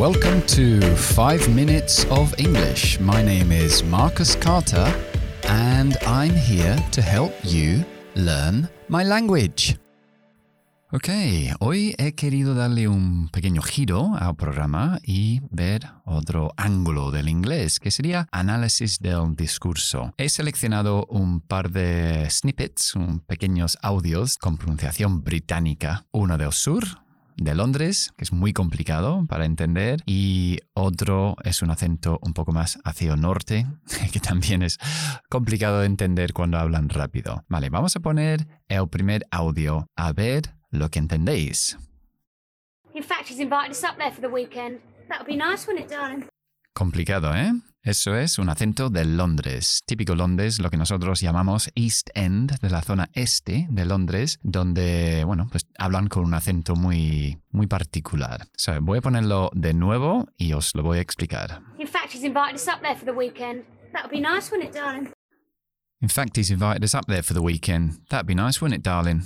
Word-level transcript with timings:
Welcome 0.00 0.40
to 0.56 0.80
5 0.96 1.50
Minutes 1.50 2.06
of 2.08 2.32
English. 2.38 2.98
My 3.00 3.22
name 3.22 3.52
is 3.52 3.84
Marcus 3.84 4.34
Carter, 4.34 4.90
and 5.46 5.98
I'm 6.06 6.34
here 6.34 6.74
to 6.92 7.02
help 7.02 7.34
you 7.44 7.84
learn 8.14 8.66
my 8.88 9.04
language. 9.04 9.78
Ok, 10.90 11.10
hoy 11.58 11.94
he 11.98 12.14
querido 12.14 12.54
darle 12.54 12.88
un 12.88 13.28
pequeño 13.28 13.60
giro 13.60 14.16
al 14.18 14.36
programa 14.36 15.00
y 15.04 15.42
ver 15.50 15.82
otro 16.06 16.54
ángulo 16.56 17.10
del 17.10 17.28
inglés, 17.28 17.78
que 17.78 17.90
sería 17.90 18.26
análisis 18.32 19.00
del 19.00 19.36
discurso. 19.36 20.14
He 20.16 20.30
seleccionado 20.30 21.04
un 21.10 21.42
par 21.42 21.72
de 21.72 22.26
snippets, 22.30 22.94
un 22.94 23.20
pequeños 23.20 23.76
audios 23.82 24.38
con 24.38 24.56
pronunciación 24.56 25.22
británica, 25.22 26.06
uno 26.10 26.38
del 26.38 26.52
sur, 26.52 26.84
de 27.40 27.54
Londres, 27.54 28.12
que 28.16 28.24
es 28.24 28.32
muy 28.32 28.52
complicado 28.52 29.24
para 29.26 29.46
entender, 29.46 30.02
y 30.04 30.58
otro 30.74 31.36
es 31.42 31.62
un 31.62 31.70
acento 31.70 32.18
un 32.22 32.34
poco 32.34 32.52
más 32.52 32.78
hacia 32.84 33.14
el 33.14 33.20
norte, 33.20 33.66
que 34.12 34.20
también 34.20 34.62
es 34.62 34.78
complicado 35.30 35.80
de 35.80 35.86
entender 35.86 36.34
cuando 36.34 36.58
hablan 36.58 36.90
rápido. 36.90 37.44
Vale, 37.48 37.70
vamos 37.70 37.96
a 37.96 38.00
poner 38.00 38.46
el 38.68 38.88
primer 38.88 39.26
audio 39.30 39.86
a 39.96 40.12
ver 40.12 40.54
lo 40.70 40.90
que 40.90 40.98
entendéis. 40.98 41.78
In 42.94 43.02
fact, 43.02 43.30
he's 43.30 43.40
invited 43.40 43.70
us 43.70 43.84
up 43.84 43.96
there 43.96 44.12
for 44.12 44.20
the 44.20 44.28
weekend. 44.28 44.80
That 45.08 45.20
would 45.20 45.26
be 45.26 45.36
nice, 45.36 45.66
wouldn't 45.66 45.86
it, 45.86 45.90
darling? 45.90 46.26
Complicado, 46.80 47.36
¿eh? 47.36 47.52
Eso 47.82 48.16
es 48.16 48.38
un 48.38 48.48
acento 48.48 48.88
de 48.88 49.04
Londres, 49.04 49.82
típico 49.84 50.14
Londres, 50.14 50.60
lo 50.60 50.70
que 50.70 50.78
nosotros 50.78 51.20
llamamos 51.20 51.70
East 51.74 52.08
End, 52.14 52.58
de 52.58 52.70
la 52.70 52.80
zona 52.80 53.10
este 53.12 53.66
de 53.68 53.84
Londres, 53.84 54.38
donde, 54.42 55.24
bueno, 55.26 55.46
pues 55.50 55.66
hablan 55.76 56.08
con 56.08 56.24
un 56.24 56.32
acento 56.32 56.76
muy, 56.76 57.38
muy 57.50 57.66
particular. 57.66 58.46
So, 58.56 58.80
voy 58.80 59.00
a 59.00 59.02
ponerlo 59.02 59.50
de 59.52 59.74
nuevo 59.74 60.28
y 60.38 60.54
os 60.54 60.74
lo 60.74 60.82
voy 60.82 60.96
a 60.96 61.00
explicar. 61.02 61.60
In 61.78 61.86
fact, 61.86 62.14
he's 62.14 62.24
invited 62.24 62.54
us 62.54 62.66
up 62.66 62.80
there 62.80 62.96
for 62.96 63.04
the 63.04 63.12
weekend. 63.12 63.66
That 63.92 64.04
would 64.04 64.12
be 64.12 64.22
nice, 64.22 64.50
wouldn't 64.50 64.70
it, 64.70 64.74
darling? 64.74 65.12
In 66.00 66.08
fact, 66.08 66.38
he's 66.38 66.50
invited 66.50 66.82
us 66.82 66.94
up 66.94 67.04
there 67.08 67.22
for 67.22 67.34
the 67.34 67.42
weekend. 67.42 67.98
That'd 68.08 68.26
be 68.26 68.34
nice, 68.34 68.62
wouldn't 68.62 68.78
it, 68.78 68.82
darling? 68.82 69.24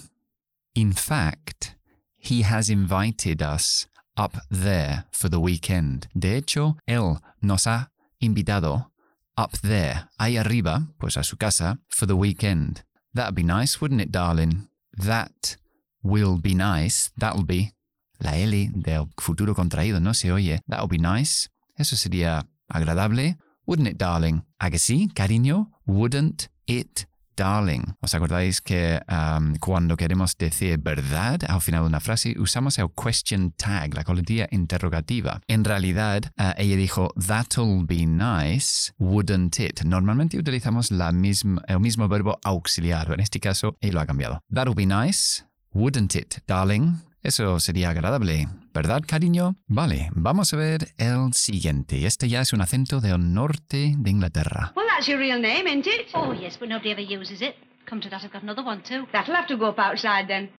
In 0.75 0.93
fact, 0.93 1.77
he 2.17 2.43
has 2.43 2.69
invited 2.69 3.43
us 3.43 3.87
up 4.17 4.37
there 4.51 5.05
for 5.13 5.29
the 5.29 5.39
weekend. 5.39 6.09
De 6.15 6.37
hecho, 6.37 6.77
él 6.87 7.21
nos 7.41 7.67
ha 7.67 7.91
invitado 8.21 8.91
up 9.37 9.59
there, 9.63 10.09
ahí 10.19 10.37
arriba, 10.37 10.89
pues 10.99 11.17
a 11.17 11.25
su 11.25 11.37
casa, 11.37 11.79
for 11.89 12.07
the 12.07 12.15
weekend. 12.15 12.85
That'd 13.15 13.35
be 13.35 13.43
nice, 13.43 13.81
wouldn't 13.81 14.01
it, 14.01 14.11
darling? 14.11 14.69
That 14.97 15.57
will 16.03 16.39
be 16.41 16.55
nice. 16.55 17.11
That'll 17.17 17.45
be. 17.45 17.73
La 18.21 18.37
L 18.37 18.71
del 18.75 19.09
futuro 19.19 19.55
contraído 19.55 20.01
no 20.01 20.15
se 20.15 20.31
oye. 20.31 20.61
That'll 20.69 20.89
be 20.89 20.99
nice. 20.99 21.49
Eso 21.77 21.97
sería 21.97 22.47
agradable. 22.69 23.37
Wouldn't 23.67 23.89
it, 23.89 23.99
darling? 23.99 24.45
¿A 24.59 24.71
que 24.71 24.79
sí, 24.79 25.09
cariño? 25.15 25.73
Wouldn't 25.87 26.49
it, 26.67 27.07
darling. 27.37 27.95
¿Os 28.01 28.15
acordáis 28.15 28.61
que 28.61 29.01
um, 29.09 29.57
cuando 29.57 29.97
queremos 29.97 30.37
decir 30.37 30.79
verdad 30.79 31.41
al 31.49 31.61
final 31.61 31.83
de 31.83 31.89
una 31.89 32.01
frase 32.01 32.35
usamos 32.39 32.79
el 32.79 32.89
question 32.91 33.53
tag, 33.53 33.95
la 33.95 34.05
coletilla 34.05 34.49
interrogativa? 34.51 35.41
En 35.47 35.65
realidad, 35.65 36.33
uh, 36.39 36.53
ella 36.57 36.77
dijo, 36.77 37.13
that'll 37.27 37.85
be 37.87 38.07
nice, 38.07 38.93
wouldn't 38.99 39.59
it? 39.61 39.83
Normalmente 39.85 40.39
utilizamos 40.39 40.91
la 40.91 41.13
misma, 41.13 41.63
el 41.67 41.81
mismo 41.81 42.09
verbo 42.09 42.39
auxiliar, 42.45 43.13
en 43.13 43.21
este 43.21 43.41
caso 43.41 43.77
ella 43.81 43.95
lo 43.95 44.01
ha 44.01 44.07
cambiado. 44.07 44.41
That'll 44.53 44.75
be 44.75 44.87
nice, 44.87 45.45
wouldn't 45.73 46.15
it, 46.15 46.39
darling? 46.47 47.03
Eso 47.25 47.59
sería 47.59 47.89
agradable, 47.89 48.49
¿verdad, 48.75 49.03
cariño? 49.07 49.57
Vale, 49.67 50.11
vamos 50.15 50.53
a 50.53 50.59
ver 50.59 50.93
el 50.99 51.33
siguiente. 51.33 52.05
Este 52.05 52.29
ya 52.29 52.43
es 52.43 52.53
un 52.53 52.61
acento 52.61 53.01
del 53.01 53.33
norte 53.33 53.95
de 53.97 54.11
Inglaterra. 54.11 54.75
That's 55.05 55.11
your 55.11 55.19
real 55.21 55.39
name, 55.39 55.67
isn't 55.67 55.87
it? 55.87 56.07
Oh, 56.15 56.33
yes, 56.33 56.57
but 56.59 56.67
nobody 56.71 56.91
ever 56.93 57.03
uses 57.03 57.43
it. 57.43 57.57
Come 57.85 58.01
to 58.01 58.09
that, 58.09 58.25
I've 58.25 58.33
got 58.33 58.43
another 58.43 58.65
one 58.65 58.83
too. 58.83 59.07
That'll 59.13 59.35
have 59.35 59.47
to 59.49 59.57
go 59.59 59.67
up 59.69 59.79
outside 59.79 60.29
then. 60.29 60.51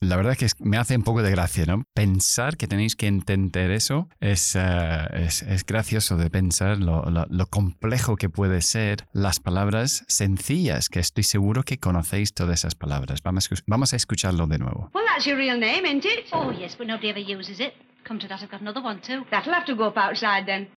La 0.00 0.16
verdad 0.16 0.32
es 0.32 0.54
que 0.54 0.64
me 0.66 0.78
hace 0.78 0.96
un 0.96 1.04
poco 1.04 1.22
de 1.22 1.30
gracia, 1.30 1.64
¿no? 1.64 1.84
Pensar 1.94 2.56
que 2.56 2.66
tenéis 2.66 2.96
que 2.96 3.06
entender 3.06 3.70
eso 3.70 4.08
es, 4.18 4.56
eh, 4.56 5.06
es, 5.12 5.42
es 5.42 5.64
gracioso 5.64 6.16
de 6.16 6.28
pensar 6.28 6.78
lo, 6.78 7.04
lo- 7.08 7.26
lo 7.30 7.46
complejo 7.46 8.16
que 8.16 8.28
puede 8.28 8.62
ser 8.62 9.06
las 9.12 9.38
palabras 9.38 10.04
sencillas, 10.08 10.88
que 10.88 10.98
estoy 10.98 11.22
seguro 11.22 11.62
que 11.62 11.78
conocéis 11.78 12.34
todas 12.34 12.58
esas 12.58 12.74
palabras. 12.74 13.22
Vamos, 13.22 13.48
vamos 13.68 13.92
a 13.92 13.96
escucharlo 13.96 14.48
de 14.48 14.58
nuevo. 14.58 14.90
Well, 14.92 15.04
that's 15.06 15.24
your 15.24 15.36
real 15.36 15.56
name, 15.60 15.86
isn't 15.86 16.04
it? 16.04 16.26
Oh, 16.32 16.50
yes, 16.50 16.74
but 16.76 16.88
nobody 16.88 17.10
ever 17.10 17.20
uses 17.20 17.60
it. 17.60 17.74
Come 18.04 18.18
to 18.18 18.26
that, 18.26 18.42
I've 18.42 18.50
got 18.50 18.60
another 18.60 18.82
one 18.82 19.00
too. 19.00 19.24
That'll 19.30 19.54
have 19.54 19.66
to 19.66 19.76
go 19.76 19.84
up 19.86 19.96
outside 19.96 20.46
then. 20.46 20.68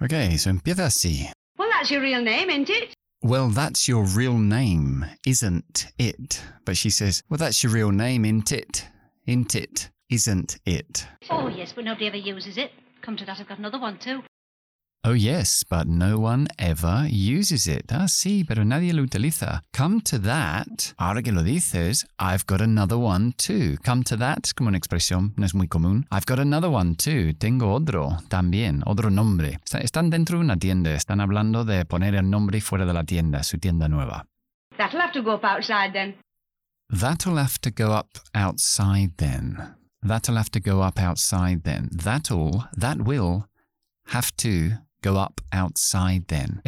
Ok, 0.00 0.12
eso 0.12 0.48
empieza 0.48 0.86
así. 0.86 1.26
Well, 1.60 1.68
that's 1.68 1.90
your 1.90 2.00
real 2.00 2.22
name, 2.22 2.48
isn't 2.48 2.70
it? 2.70 2.94
Well, 3.20 3.50
that's 3.50 3.86
your 3.86 4.04
real 4.04 4.38
name, 4.38 5.04
isn't 5.26 5.88
it? 5.98 6.42
But 6.64 6.78
she 6.78 6.88
says, 6.88 7.22
Well, 7.28 7.36
that's 7.36 7.62
your 7.62 7.70
real 7.70 7.90
name, 7.90 8.24
isn't 8.24 8.50
it? 8.50 8.88
Isn't 9.26 9.54
it? 9.54 9.90
Isn't 10.08 10.58
it? 10.64 11.06
Oh, 11.28 11.48
yes, 11.48 11.74
but 11.74 11.84
nobody 11.84 12.06
ever 12.06 12.16
uses 12.16 12.56
it. 12.56 12.70
Come 13.02 13.18
to 13.18 13.26
that, 13.26 13.40
I've 13.40 13.46
got 13.46 13.58
another 13.58 13.78
one 13.78 13.98
too. 13.98 14.22
Oh, 15.02 15.14
yes, 15.14 15.64
but 15.64 15.86
no 15.88 16.18
one 16.18 16.46
ever 16.58 17.08
uses 17.10 17.66
it. 17.66 17.90
Ah, 17.90 18.06
sí, 18.06 18.44
pero 18.46 18.64
nadie 18.64 18.92
lo 18.92 19.02
utiliza. 19.02 19.62
Come 19.72 20.02
to 20.02 20.18
that. 20.18 20.92
Ahora 20.98 21.22
que 21.22 21.32
lo 21.32 21.42
dices, 21.42 22.04
I've 22.18 22.44
got 22.46 22.60
another 22.60 22.98
one 22.98 23.32
too. 23.38 23.78
Come 23.82 24.02
to 24.04 24.16
that 24.18 24.40
es 24.44 24.52
como 24.52 24.68
una 24.68 24.76
expresión, 24.76 25.32
no 25.38 25.46
es 25.46 25.54
muy 25.54 25.68
común. 25.68 26.04
I've 26.12 26.26
got 26.26 26.38
another 26.38 26.68
one 26.68 26.96
too. 26.96 27.32
Tengo 27.32 27.72
otro 27.72 28.18
también, 28.28 28.82
otro 28.84 29.08
nombre. 29.08 29.58
Están 29.72 30.10
dentro 30.10 30.36
de 30.36 30.44
una 30.44 30.58
tienda, 30.58 30.92
están 30.92 31.22
hablando 31.22 31.64
de 31.64 31.86
poner 31.86 32.14
el 32.14 32.28
nombre 32.28 32.60
fuera 32.60 32.84
de 32.84 32.92
la 32.92 33.04
tienda, 33.04 33.42
su 33.42 33.56
tienda 33.56 33.88
nueva. 33.88 34.26
That'll 34.76 35.00
have 35.00 35.12
to 35.14 35.22
go 35.22 35.32
up 35.32 35.44
outside 35.44 35.94
then. 35.94 36.16
That'll 36.90 37.38
have 37.38 37.58
to 37.62 37.70
go 37.70 37.94
up 37.94 38.18
outside 38.34 39.16
then. 39.16 39.76
That'll 40.02 40.36
have 40.36 40.50
to 40.50 40.60
go 40.60 40.82
up 40.82 40.98
outside 40.98 41.62
then. 41.62 41.88
That'll, 41.90 42.68
that 42.76 42.98
will 42.98 43.46
have 44.08 44.30
to 44.38 44.72
go 45.02 45.16
up 45.16 45.40
outside 45.52 46.28
then. 46.28 46.60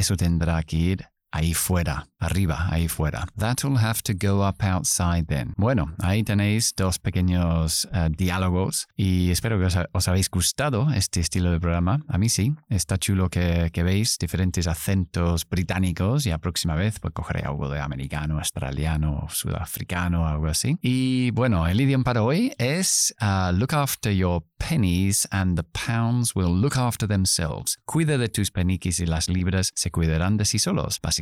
Ahí 1.32 1.54
fuera, 1.54 2.06
arriba, 2.19 2.69
ahí 2.70 2.88
fuera. 2.88 3.26
That'll 3.37 3.78
have 3.78 4.03
to 4.03 4.12
go 4.15 4.47
up 4.47 4.62
outside 4.62 5.26
then. 5.26 5.54
Bueno, 5.56 5.94
ahí 5.98 6.22
tenéis 6.22 6.75
dos 6.76 6.98
pequeños 6.98 7.88
eh, 7.93 8.10
diálogos 8.16 8.87
y 8.97 9.31
espero 9.31 9.59
que 9.59 9.65
os, 9.65 9.76
os 9.93 10.09
habéis 10.09 10.31
gustado 10.31 10.93
este 10.93 11.20
estilo 11.20 11.50
de 11.50 11.59
programa. 11.59 12.04
A 12.09 12.19
mí 12.19 12.28
sí, 12.28 12.54
está 12.69 12.98
chulo 12.98 13.31
que, 13.31 13.70
que 13.72 13.82
veis 13.82 14.19
diferentes 14.19 14.66
acentos 14.66 15.48
británicos 15.48 16.26
y 16.26 16.31
la 16.31 16.38
próxima 16.38 16.75
vez 16.75 17.00
pues 17.00 17.15
cogeré 17.15 17.41
algo 17.41 17.69
de 17.69 17.81
americano, 17.81 18.38
australiano, 18.38 19.26
sudafricano, 19.31 20.28
algo 20.28 20.47
así. 20.47 20.78
Y 20.82 21.31
bueno, 21.31 21.66
el 21.66 21.81
idioma 21.81 22.04
para 22.04 22.22
hoy 22.22 22.53
es 22.59 23.14
uh, 23.20 23.53
look 23.53 23.75
after 23.75 24.12
your 24.12 24.44
pennies 24.59 25.26
and 25.31 25.56
the 25.56 25.64
pounds 25.64 26.34
will 26.37 26.53
look 26.54 26.76
after 26.76 27.09
themselves. 27.09 27.78
Cuida 27.87 28.19
de 28.19 28.28
tus 28.28 28.50
peniques 28.50 29.00
y 29.00 29.06
las 29.06 29.28
libras 29.28 29.72
se 29.75 29.91
cuidarán 29.91 30.37
de 30.37 30.44
sí 30.44 30.59
solos. 30.59 31.00
Básicamente, 31.03 31.21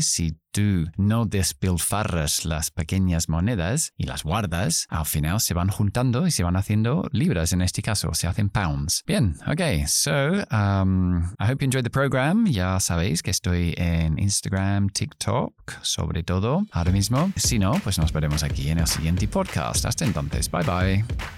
si 0.00 0.36
tú 0.52 0.90
no 0.96 1.26
despilfarras 1.26 2.44
las 2.44 2.70
pequeñas 2.70 3.28
monedas 3.28 3.92
y 3.96 4.04
las 4.04 4.22
guardas, 4.22 4.86
al 4.88 5.06
final 5.06 5.40
se 5.40 5.54
van 5.54 5.68
juntando 5.68 6.26
y 6.26 6.30
se 6.30 6.42
van 6.42 6.56
haciendo 6.56 7.08
libras 7.12 7.52
en 7.52 7.62
este 7.62 7.82
caso, 7.82 8.14
se 8.14 8.26
hacen 8.26 8.48
pounds. 8.48 9.02
Bien, 9.06 9.36
ok, 9.46 9.86
so 9.86 10.32
um, 10.50 11.18
I 11.38 11.50
hope 11.50 11.62
you 11.62 11.66
enjoyed 11.66 11.84
the 11.84 11.90
program. 11.90 12.46
Ya 12.46 12.80
sabéis 12.80 13.22
que 13.22 13.30
estoy 13.30 13.74
en 13.76 14.18
Instagram, 14.18 14.88
TikTok, 14.88 15.52
sobre 15.82 16.22
todo 16.22 16.66
ahora 16.72 16.92
mismo. 16.92 17.32
Si 17.36 17.58
no, 17.58 17.72
pues 17.84 17.98
nos 17.98 18.12
veremos 18.12 18.42
aquí 18.42 18.70
en 18.70 18.78
el 18.78 18.86
siguiente 18.86 19.28
podcast. 19.28 19.84
Hasta 19.84 20.04
entonces, 20.04 20.50
bye 20.50 20.62
bye. 20.62 21.37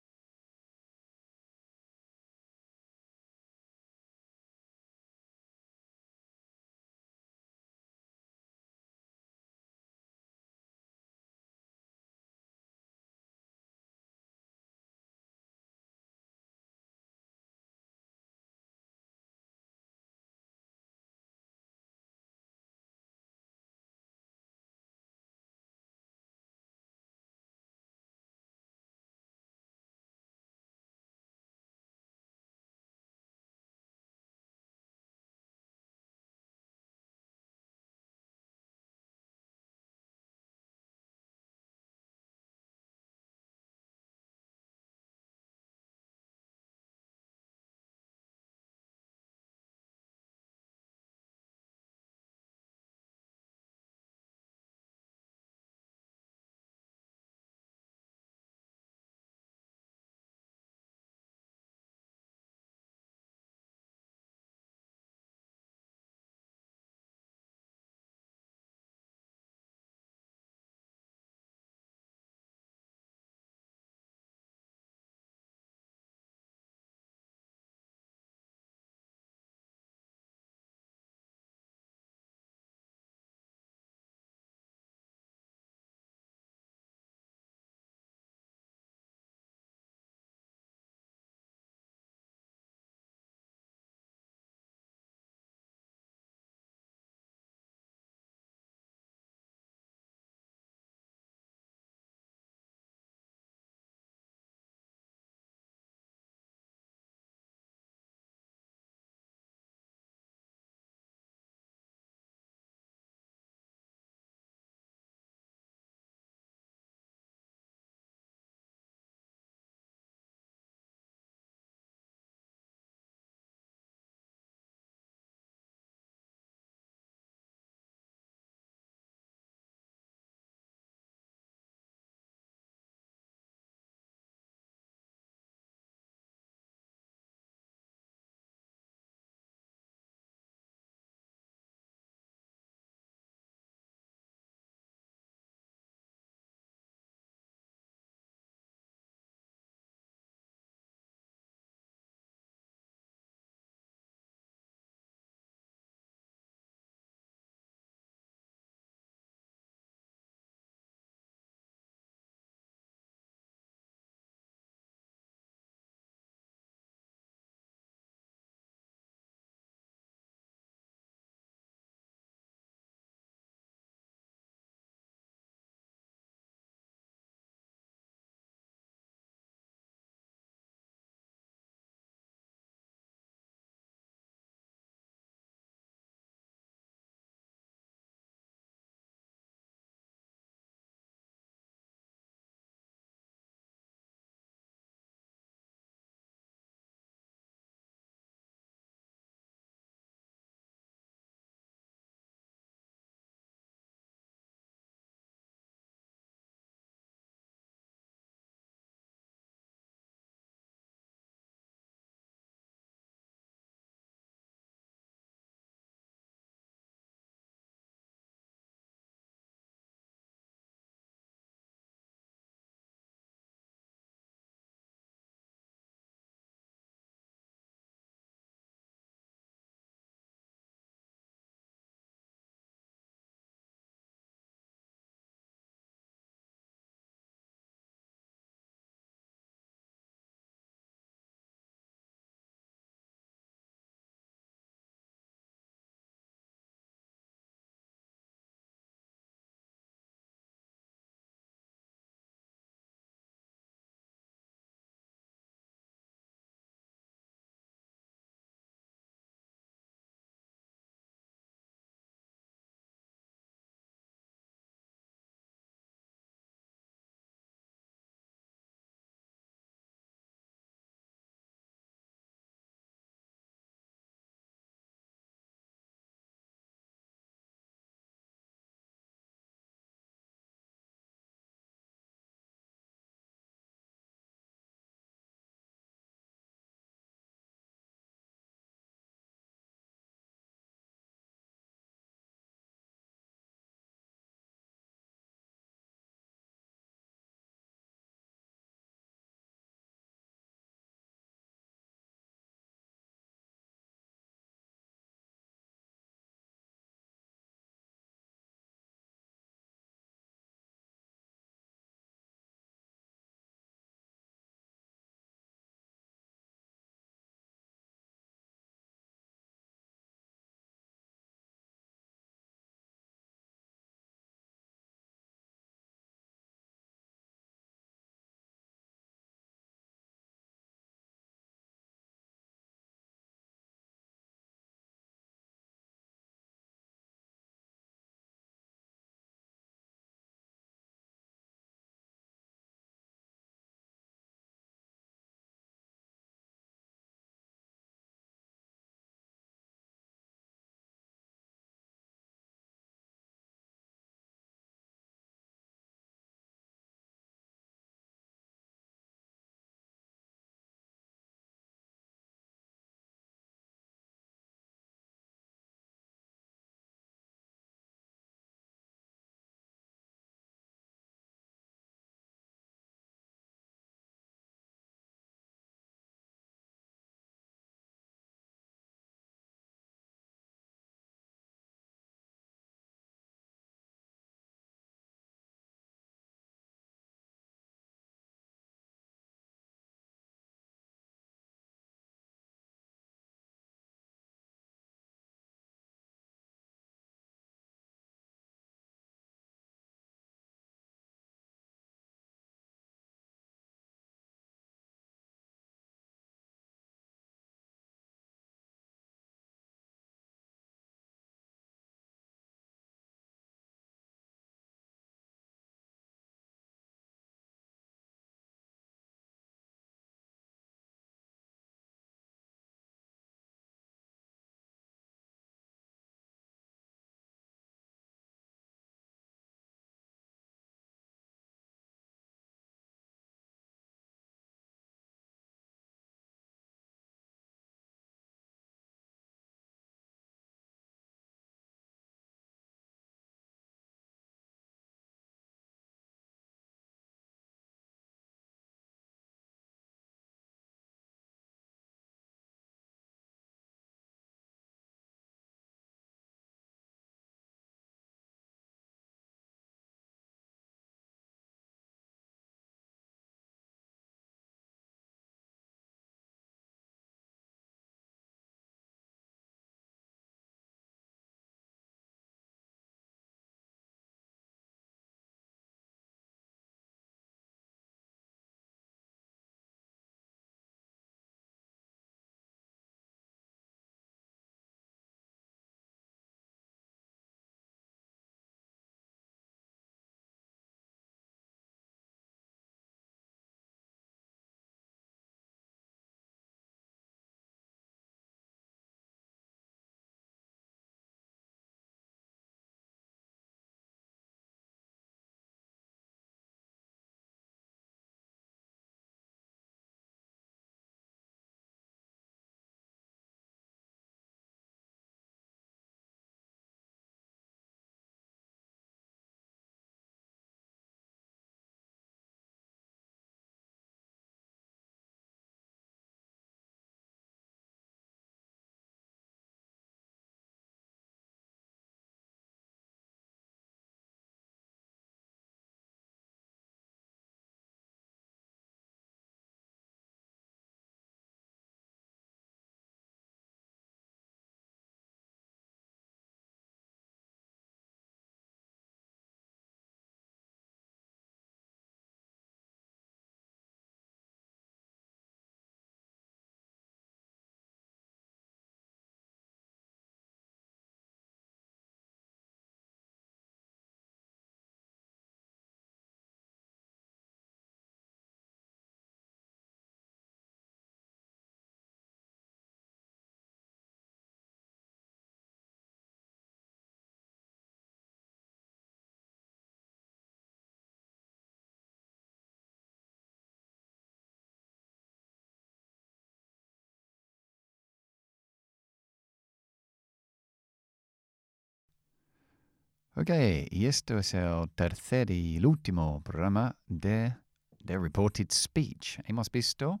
Ok, 593.20 593.28
y 593.70 593.84
esto 593.84 594.16
es 594.18 594.32
el 594.32 594.70
tercer 594.74 595.30
y 595.30 595.58
el 595.58 595.66
último 595.66 596.22
programa 596.22 596.74
de, 596.86 597.36
de 597.78 597.98
Reported 597.98 598.46
Speech. 598.50 599.18
Hemos 599.26 599.52
visto 599.52 600.00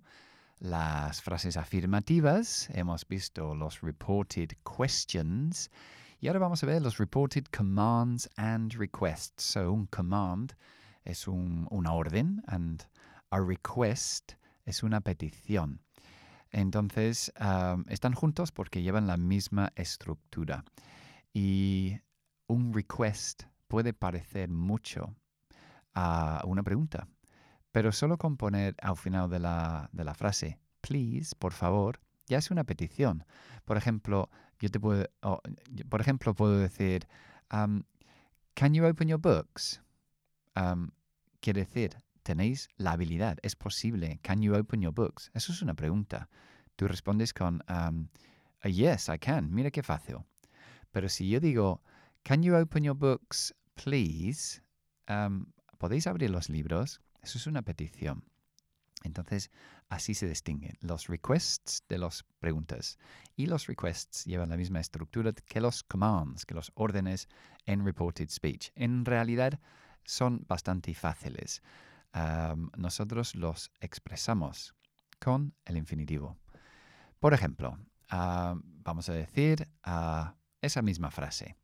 las 0.58 1.20
frases 1.20 1.58
afirmativas, 1.58 2.70
hemos 2.72 3.06
visto 3.06 3.54
los 3.54 3.82
reported 3.82 4.52
questions 4.64 5.70
y 6.18 6.28
ahora 6.28 6.38
vamos 6.38 6.62
a 6.62 6.66
ver 6.66 6.80
los 6.80 6.96
reported 6.96 7.44
commands 7.54 8.26
and 8.38 8.72
requests. 8.72 9.44
So, 9.44 9.70
un 9.70 9.86
command 9.88 10.54
es 11.04 11.28
un- 11.28 11.68
una 11.70 11.92
orden 11.92 12.42
and 12.46 12.84
a 13.30 13.38
request 13.38 14.32
es 14.64 14.82
una 14.82 15.02
petición. 15.02 15.82
Entonces, 16.52 17.30
um, 17.38 17.84
están 17.90 18.14
juntos 18.14 18.50
porque 18.50 18.80
llevan 18.80 19.06
la 19.06 19.18
misma 19.18 19.74
estructura. 19.76 20.64
Y 21.34 22.00
un 22.50 22.72
request 22.74 23.44
puede 23.68 23.92
parecer 23.92 24.50
mucho 24.50 25.14
a 25.94 26.42
una 26.46 26.62
pregunta, 26.62 27.08
pero 27.70 27.92
solo 27.92 28.18
con 28.18 28.36
poner 28.36 28.74
al 28.82 28.96
final 28.96 29.30
de 29.30 29.38
la, 29.38 29.88
de 29.92 30.04
la 30.04 30.14
frase, 30.14 30.58
please, 30.80 31.34
por 31.38 31.52
favor, 31.52 32.00
ya 32.26 32.38
es 32.38 32.50
una 32.50 32.64
petición. 32.64 33.24
Por 33.64 33.76
ejemplo, 33.76 34.30
yo 34.58 34.68
te 34.68 34.80
puedo, 34.80 35.06
por 35.88 36.00
ejemplo, 36.00 36.34
puedo 36.34 36.58
decir, 36.58 37.06
um, 37.52 37.82
can 38.54 38.74
you 38.74 38.84
open 38.84 39.08
your 39.08 39.20
books? 39.20 39.80
Um, 40.56 40.90
quiere 41.40 41.60
decir, 41.60 41.96
tenéis 42.24 42.68
la 42.76 42.92
habilidad, 42.92 43.38
es 43.42 43.54
posible. 43.54 44.18
Can 44.22 44.42
you 44.42 44.54
open 44.56 44.80
your 44.82 44.92
books? 44.92 45.30
Eso 45.34 45.52
es 45.52 45.62
una 45.62 45.74
pregunta. 45.74 46.28
Tú 46.74 46.88
respondes 46.88 47.32
con, 47.32 47.62
um, 47.68 48.08
"Uh, 48.64 48.68
yes, 48.68 49.08
I 49.08 49.18
can. 49.18 49.52
Mira 49.52 49.70
qué 49.70 49.82
fácil. 49.82 50.16
Pero 50.90 51.08
si 51.08 51.28
yo 51.28 51.38
digo, 51.38 51.82
can 52.24 52.42
you 52.42 52.56
open 52.56 52.84
your 52.84 52.96
books, 52.96 53.54
please? 53.74 54.62
¿Podéis 55.78 56.06
abrir 56.06 56.30
los 56.30 56.48
libros? 56.48 57.00
Eso 57.22 57.38
es 57.38 57.46
una 57.46 57.62
petición. 57.62 58.24
Entonces, 59.02 59.50
así 59.88 60.14
se 60.14 60.28
distinguen 60.28 60.76
los 60.80 61.06
requests 61.06 61.82
de 61.88 61.98
las 61.98 62.24
preguntas. 62.38 62.98
Y 63.34 63.46
los 63.46 63.66
requests 63.66 64.24
llevan 64.24 64.50
la 64.50 64.56
misma 64.56 64.80
estructura 64.80 65.32
que 65.32 65.60
los 65.60 65.82
commands, 65.82 66.44
que 66.44 66.54
los 66.54 66.70
órdenes 66.74 67.28
en 67.64 67.84
reported 67.84 68.28
speech. 68.28 68.70
En 68.74 69.04
realidad, 69.04 69.58
son 70.04 70.44
bastante 70.48 70.94
fáciles. 70.94 71.62
Nosotros 72.76 73.34
los 73.34 73.70
expresamos 73.80 74.74
con 75.18 75.54
el 75.64 75.76
infinitivo. 75.76 76.36
Por 77.20 77.34
ejemplo, 77.34 77.78
ah, 78.08 78.56
vamos 78.62 79.08
a 79.08 79.12
decir 79.12 79.68
ah, 79.84 80.34
esa 80.60 80.82
misma 80.82 81.10
frase. 81.10 81.56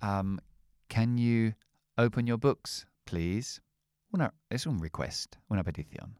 Um, 0.00 0.40
can 0.88 1.18
you 1.18 1.54
open 1.96 2.26
your 2.26 2.38
books, 2.38 2.86
please? 3.04 3.60
Una, 4.12 4.32
es 4.50 4.66
un 4.66 4.80
request, 4.80 5.36
una 5.50 5.62
petición. 5.62 6.18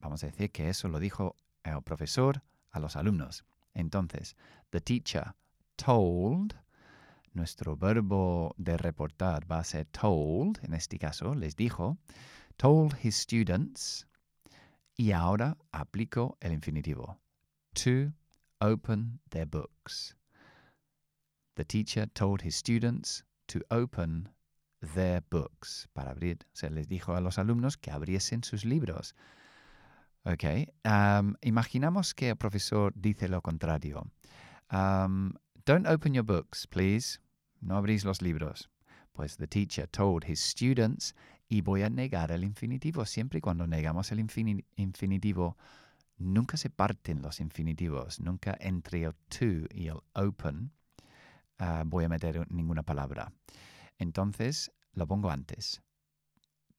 Vamos 0.00 0.22
a 0.24 0.26
decir 0.26 0.50
que 0.50 0.68
eso 0.68 0.88
lo 0.88 0.98
dijo 0.98 1.36
el 1.64 1.82
profesor 1.82 2.42
a 2.72 2.80
los 2.80 2.96
alumnos. 2.96 3.44
Entonces, 3.74 4.34
the 4.70 4.80
teacher 4.80 5.34
told, 5.76 6.54
nuestro 7.34 7.76
verbo 7.76 8.54
de 8.58 8.76
reportar 8.76 9.50
va 9.50 9.60
a 9.60 9.64
ser 9.64 9.86
told, 9.86 10.58
en 10.62 10.74
este 10.74 10.98
caso, 10.98 11.34
les 11.34 11.56
dijo, 11.56 11.96
told 12.56 12.94
his 13.02 13.16
students, 13.16 14.06
y 14.96 15.12
ahora 15.12 15.56
aplico 15.72 16.36
el 16.40 16.52
infinitivo, 16.52 17.18
to 17.72 18.12
open 18.60 19.20
their 19.30 19.46
books. 19.46 20.14
The 21.54 21.64
teacher 21.64 22.06
told 22.06 22.42
his 22.42 22.56
students 22.56 23.24
to 23.48 23.60
open 23.70 24.28
their 24.94 25.22
books. 25.30 25.88
Para 25.92 26.10
abrir, 26.12 26.38
se 26.52 26.70
les 26.70 26.88
dijo 26.88 27.14
a 27.14 27.20
los 27.20 27.38
alumnos 27.38 27.76
que 27.76 27.90
abriesen 27.90 28.42
sus 28.42 28.64
libros. 28.64 29.14
Ok. 30.24 30.44
um, 30.84 31.34
imaginamos 31.42 32.14
que 32.14 32.30
el 32.30 32.36
profesor 32.36 32.92
dice 32.94 33.28
lo 33.28 33.42
contrario. 33.42 34.10
Um, 34.70 35.34
Don't 35.64 35.86
open 35.86 36.14
your 36.14 36.24
books, 36.24 36.66
please. 36.66 37.20
No 37.60 37.76
abrís 37.76 38.04
los 38.04 38.20
libros. 38.20 38.68
Pues 39.12 39.36
the 39.36 39.46
teacher 39.46 39.86
told 39.86 40.24
his 40.24 40.40
students 40.40 41.14
y 41.48 41.60
voy 41.60 41.82
a 41.82 41.90
negar 41.90 42.32
el 42.32 42.42
infinitivo. 42.42 43.04
Siempre 43.04 43.40
cuando 43.40 43.66
negamos 43.66 44.10
el 44.10 44.18
infini- 44.18 44.64
infinitivo, 44.76 45.56
nunca 46.18 46.56
se 46.56 46.70
parten 46.70 47.22
los 47.22 47.38
infinitivos. 47.40 48.18
Nunca 48.20 48.56
entre 48.58 49.04
el 49.04 49.14
to 49.28 49.68
y 49.72 49.88
el 49.88 50.00
open 50.14 50.72
ah, 51.58 51.84
voy 51.86 52.04
a 52.04 52.08
meter 52.08 52.46
ninguna 52.50 52.82
palabra. 52.82 53.32
Entonces 53.98 54.70
lo 54.94 55.06
pongo 55.06 55.30
antes. 55.30 55.80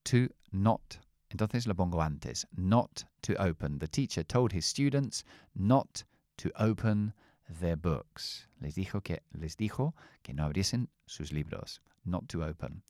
To 0.04 0.28
not. 0.52 1.00
Entonces 1.30 1.66
lo 1.68 1.76
pongo 1.76 2.02
antes. 2.02 2.48
Not 2.56 3.06
to 3.22 3.34
open. 3.40 3.80
The 3.80 3.88
teacher 3.88 4.24
told 4.24 4.54
his 4.54 4.66
students 4.66 5.24
not 5.56 6.04
to 6.38 6.52
open 6.56 7.14
their 7.60 7.76
books. 7.76 8.48
Les 8.60 8.76
dijo 8.76 9.02
que, 9.02 9.22
les 9.32 9.56
dijo 9.58 9.94
que 10.22 10.34
no 10.34 10.46
abriesen 10.46 10.90
sus 11.06 11.32
libros. 11.32 11.82
Not 12.06 12.28
to 12.28 12.44
open. 12.44 12.84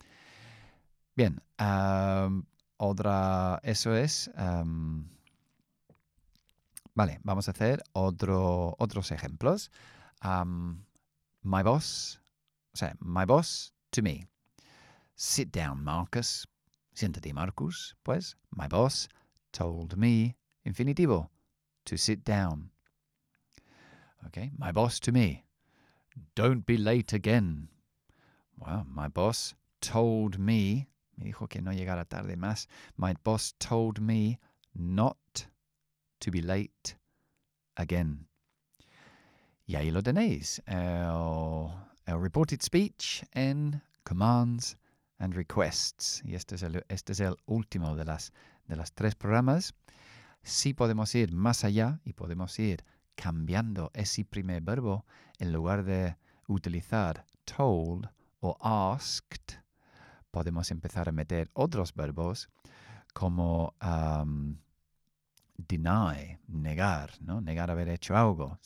Bien. 1.15 1.41
otra. 2.77 3.59
Eso 3.63 3.95
es. 3.95 4.29
vale, 6.95 7.19
vamos 7.23 7.47
a 7.47 7.51
hacer 7.51 7.83
otro, 7.93 8.75
otros 8.79 9.11
ejemplos. 9.11 9.71
My 11.43 11.63
boss. 11.63 12.17
Sea, 12.75 12.91
my 12.99 13.25
boss 13.25 13.71
to 13.91 14.01
me. 14.01 14.25
Sit 15.15 15.51
down, 15.51 15.83
Marcus. 15.83 16.45
Siéntate, 16.95 17.33
Marcus. 17.33 17.93
Pues, 18.03 18.35
my 18.55 18.67
boss 18.67 19.07
told 19.51 19.97
me, 19.97 20.35
infinitivo, 20.65 21.29
to 21.85 21.97
sit 21.97 22.23
down. 22.23 22.69
Okay, 24.27 24.51
my 24.57 24.71
boss 24.71 24.99
to 25.01 25.11
me, 25.11 25.43
don't 26.35 26.65
be 26.65 26.77
late 26.77 27.13
again. 27.13 27.67
Well, 28.57 28.85
my 28.89 29.07
boss 29.07 29.53
told 29.81 30.39
me, 30.39 30.87
me 31.17 31.31
dijo 31.31 31.49
que 31.49 31.61
no 31.61 31.71
llegara 31.71 32.07
tarde 32.07 32.35
más. 32.37 32.67
My 32.97 33.13
boss 33.23 33.53
told 33.59 33.99
me 33.99 34.39
not 34.73 35.47
to 36.21 36.31
be 36.31 36.41
late 36.41 36.95
again. 37.75 38.25
Y 39.65 39.75
ahí 39.75 39.91
lo 39.91 40.03
tenéis, 40.03 40.61
el, 40.65 41.69
el 42.05 42.21
reported 42.21 42.61
speech 42.61 43.23
en 43.31 43.81
commands 44.03 44.77
and 45.19 45.33
requests. 45.33 46.21
Y 46.25 46.35
este 46.35 46.55
es 46.55 46.63
el, 46.63 46.85
este 46.89 47.13
es 47.13 47.19
el 47.21 47.35
último 47.45 47.95
de 47.95 48.05
las, 48.05 48.33
de 48.67 48.75
las 48.75 48.91
tres 48.93 49.15
programas. 49.15 49.73
Sí 50.43 50.73
podemos 50.73 51.15
ir 51.15 51.31
más 51.31 51.63
allá 51.63 52.01
y 52.03 52.13
podemos 52.13 52.59
ir 52.59 52.83
cambiando 53.15 53.89
ese 53.93 54.25
primer 54.25 54.61
verbo 54.61 55.05
en 55.39 55.53
lugar 55.53 55.83
de 55.83 56.17
utilizar 56.47 57.25
told 57.45 58.09
o 58.41 58.57
asked. 58.59 59.61
Podemos 60.31 60.71
empezar 60.71 61.07
a 61.07 61.13
meter 61.13 61.49
otros 61.53 61.93
verbos 61.93 62.49
como 63.13 63.75
um, 63.81 64.57
deny, 65.57 66.39
negar, 66.47 67.11
¿no? 67.21 67.39
Negar 67.39 67.69
haber 67.71 67.87
hecho 67.87 68.17
algo. 68.17 68.57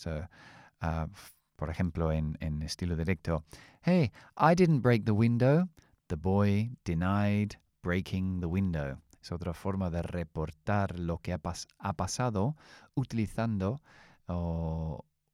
Uh, 0.82 1.08
por 1.56 1.70
ejemplo, 1.70 2.12
en, 2.12 2.38
estilo 2.62 2.96
directo, 2.96 3.44
hey, 3.82 4.12
I 4.38 4.56
didn't 4.56 4.82
break 4.82 5.06
the 5.06 5.12
window. 5.12 5.70
The 6.08 6.16
boy 6.16 6.72
denied 6.86 7.56
breaking 7.84 8.40
the 8.40 8.46
window. 8.46 9.02
Es 9.22 9.32
otra 9.32 9.54
forma 9.54 9.90
de 9.90 10.02
reportar 10.02 11.00
lo 11.00 11.18
que 11.18 11.34
ha, 11.34 11.42
pas- 11.42 11.68
ha 11.80 11.94
pasado 11.94 12.56
utilizando, 12.96 13.82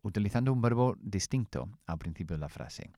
utilizando 0.02 0.52
un 0.54 0.62
verbo 0.62 0.96
distinto 1.00 1.70
al 1.86 1.98
principio 2.00 2.36
de 2.38 2.42
la 2.42 2.50
frase. 2.50 2.90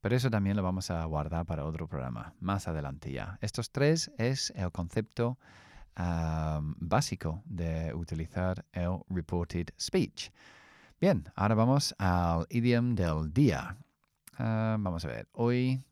Pero 0.00 0.16
eso 0.16 0.30
también 0.30 0.56
lo 0.56 0.62
vamos 0.62 0.90
a 0.90 1.04
guardar 1.04 1.46
para 1.46 1.64
otro 1.64 1.86
programa, 1.86 2.34
más 2.40 2.66
adelante 2.68 3.12
ya. 3.12 3.38
Estos 3.40 3.70
tres 3.70 4.10
es 4.18 4.50
el 4.56 4.70
concepto 4.72 5.38
am, 5.94 6.74
básico 6.78 7.42
de 7.46 7.94
utilizar 7.94 8.64
el 8.72 8.98
reported 9.08 9.68
speech. 9.80 10.30
Bien, 11.00 11.24
ahora 11.36 11.54
vamos 11.54 11.94
al 11.98 12.46
idiom 12.50 12.94
del 12.96 13.32
día. 13.32 13.76
Ah, 14.38 14.76
vamos 14.78 15.04
a 15.04 15.08
ver, 15.08 15.28
hoy 15.32 15.84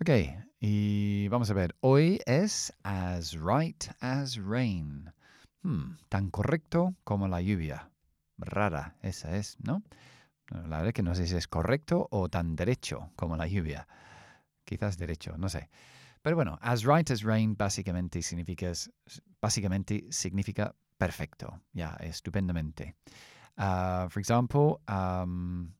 Ok, 0.00 0.10
y 0.60 1.28
vamos 1.28 1.50
a 1.50 1.54
ver, 1.54 1.74
hoy 1.80 2.20
es 2.26 2.72
as 2.84 3.32
right 3.34 3.84
as 4.00 4.36
rain. 4.36 5.12
Hmm, 5.62 5.96
tan 6.08 6.30
correcto 6.30 6.94
como 7.04 7.26
la 7.28 7.40
lluvia. 7.40 7.90
Rara, 8.38 8.96
esa 9.02 9.36
es, 9.36 9.56
¿no? 9.60 9.82
La 10.50 10.78
verdad 10.78 10.88
es 10.88 10.94
que 10.94 11.02
no 11.02 11.14
sé 11.14 11.26
si 11.26 11.36
es 11.36 11.48
correcto 11.48 12.08
o 12.10 12.28
tan 12.28 12.56
derecho 12.56 13.10
como 13.16 13.36
la 13.36 13.46
lluvia. 13.48 13.88
Quizás 14.64 14.98
derecho, 14.98 15.36
no 15.38 15.48
sé. 15.48 15.70
Pero 16.22 16.36
bueno, 16.36 16.58
as 16.62 16.84
right 16.84 17.10
as 17.10 17.22
rain 17.22 17.56
básicamente 17.56 18.22
significa, 18.22 18.72
significa 20.10 20.74
perfecto, 20.98 21.60
ya, 21.72 21.96
estupendamente. 22.00 22.94
Uh, 23.56 24.08
for 24.08 24.20
example, 24.20 24.80
um, 24.88 25.72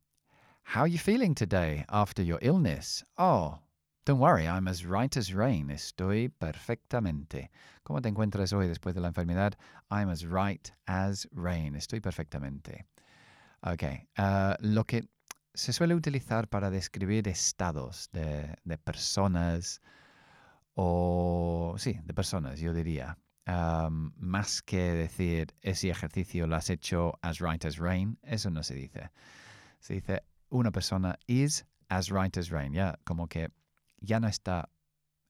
how 0.62 0.83
are 0.83 0.88
you 0.88 0.98
feeling 0.98 1.35
today 1.35 1.85
after 1.88 2.22
your 2.22 2.38
illness? 2.42 3.05
Oh, 3.16 3.59
don't 4.05 4.20
worry, 4.20 4.46
I'm 4.46 4.68
as 4.68 4.85
right 4.85 5.16
as 5.16 5.33
rain. 5.33 5.70
Estoy 5.70 6.29
perfectamente. 6.29 7.51
¿Cómo 7.85 8.01
te 8.01 8.09
encuentras 8.09 8.53
hoy 8.53 8.68
después 8.68 8.94
de 8.94 9.01
la 9.01 9.09
enfermedad? 9.09 9.55
I'm 9.90 10.09
as 10.09 10.24
right 10.24 10.70
as 10.87 11.27
rain. 11.33 11.74
Estoy 11.74 12.01
perfectamente. 12.01 12.85
Ok. 13.62 13.83
uh, 14.18 14.55
lo 14.61 14.85
que 14.85 15.09
se 15.55 15.72
suele 15.72 15.94
utilizar 15.94 16.48
para 16.48 16.70
describir 16.70 17.27
estados 17.27 18.09
de 18.12 18.79
personas 18.85 19.81
o... 20.80 21.74
Sí, 21.76 21.98
de 22.04 22.14
personas, 22.14 22.60
yo 22.60 22.72
diría. 22.72 23.18
Más 24.16 24.62
que 24.62 24.92
decir 24.92 25.54
ese 25.60 25.90
ejercicio 25.90 26.46
lo 26.46 26.54
has 26.54 26.70
hecho 26.70 27.18
as 27.20 27.40
right 27.40 27.64
as 27.64 27.78
rain, 27.78 28.16
eso 28.22 28.48
no 28.50 28.62
se 28.62 28.74
dice. 28.74 29.10
Se 29.80 29.94
dice 29.94 30.22
una 30.50 30.70
persona 30.70 31.18
is 31.26 31.64
as 31.88 32.10
right 32.10 32.36
as 32.36 32.50
rain, 32.50 32.72
ya 32.72 32.96
como 33.04 33.26
que 33.26 33.48
ya 34.00 34.20
no 34.20 34.28
está 34.28 34.68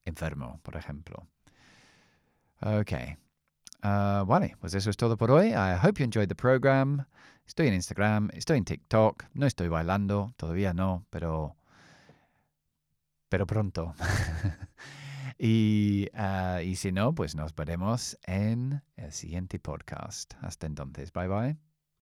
enfermo, 0.05 0.59
por 0.61 0.75
ejemplo. 0.75 1.27
Ok. 2.61 2.91
Uh, 3.81 4.25
vale, 4.25 4.55
pues 4.59 4.75
eso 4.75 4.89
es 4.91 4.97
todo 4.97 5.17
por 5.17 5.31
hoy. 5.31 5.47
I 5.53 5.77
hope 5.81 5.99
you 5.99 6.05
enjoyed 6.05 6.27
the 6.27 6.35
program. 6.35 7.05
Estoy 7.47 7.69
en 7.69 7.73
Instagram, 7.73 8.29
estoy 8.33 8.57
en 8.57 8.65
TikTok, 8.65 9.25
no 9.33 9.47
estoy 9.47 9.67
bailando, 9.69 10.31
todavía 10.37 10.73
no, 10.73 11.05
pero, 11.09 11.55
pero 13.29 13.47
pronto. 13.47 13.95
y, 15.39 16.09
uh, 16.13 16.59
y 16.61 16.75
si 16.75 16.91
no, 16.91 17.15
pues 17.15 17.33
nos 17.35 17.55
veremos 17.55 18.19
en 18.27 18.83
el 18.97 19.11
siguiente 19.13 19.57
podcast. 19.57 20.33
Hasta 20.41 20.67
entonces, 20.67 21.13
bye 21.13 21.27
bye. 21.27 21.68